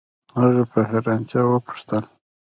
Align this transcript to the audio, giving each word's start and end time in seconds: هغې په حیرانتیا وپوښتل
هغې 0.39 0.63
په 0.71 0.79
حیرانتیا 0.89 1.41
وپوښتل 1.45 2.03